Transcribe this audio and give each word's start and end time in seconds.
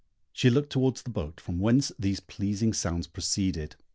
She 0.33 0.49
looked 0.49 0.71
towards 0.71 1.03
the 1.03 1.11
boat 1.11 1.39
from 1.39 1.59
whence 1.59 1.91
these 1.99 2.19
pleasing 2.19 2.73
sounds 2.73 3.05
proceeded. 3.05 3.75